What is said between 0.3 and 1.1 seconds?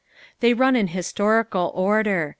They run in